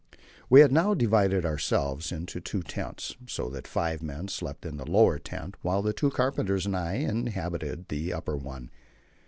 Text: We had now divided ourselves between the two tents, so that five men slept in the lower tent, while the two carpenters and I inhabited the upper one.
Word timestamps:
We 0.49 0.61
had 0.61 0.71
now 0.71 0.95
divided 0.95 1.45
ourselves 1.45 2.07
between 2.09 2.25
the 2.37 2.41
two 2.41 2.63
tents, 2.63 3.15
so 3.27 3.49
that 3.49 3.67
five 3.67 4.01
men 4.01 4.29
slept 4.29 4.65
in 4.65 4.77
the 4.77 4.89
lower 4.89 5.19
tent, 5.19 5.53
while 5.61 5.83
the 5.83 5.93
two 5.93 6.09
carpenters 6.09 6.65
and 6.65 6.75
I 6.75 6.93
inhabited 6.95 7.87
the 7.89 8.11
upper 8.11 8.35
one. 8.35 8.71